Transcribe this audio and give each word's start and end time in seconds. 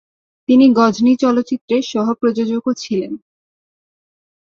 তিনি 0.49 0.65
গজনী 0.73 1.13
চলচ্চিত্রের 1.15 1.83
সহ-প্রযোজকও 1.83 2.71
ছিলেন। 2.73 3.11